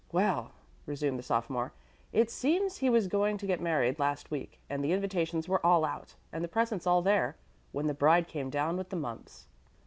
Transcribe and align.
"Well," 0.11 0.53
resumed 0.87 1.19
the 1.19 1.23
sophomore, 1.23 1.73
"it 2.11 2.31
seems 2.31 2.77
he 2.77 2.89
was 2.89 3.05
going 3.05 3.37
to 3.37 3.45
get 3.45 3.61
married 3.61 3.99
last 3.99 4.31
week, 4.31 4.59
and 4.67 4.83
the 4.83 4.93
invitations 4.93 5.47
were 5.47 5.63
all 5.63 5.85
out, 5.85 6.15
and 6.33 6.43
the 6.43 6.47
presents 6.47 6.87
all 6.87 7.03
there, 7.03 7.35
when 7.71 7.85
the 7.85 7.93
bride 7.93 8.27
came 8.27 8.49
down 8.49 8.77
with 8.77 8.89
the 8.89 8.95
mumps." 8.95 9.45